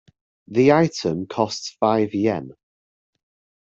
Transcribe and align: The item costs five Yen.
The 0.47 0.71
item 0.71 1.27
costs 1.27 1.77
five 1.79 2.15
Yen. 2.15 2.53